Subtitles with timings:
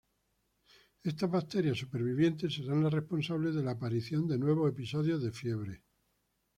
[1.03, 5.83] Estas bacterias supervivientes serán las responsables de la aparición de nuevos episodios de fiebre.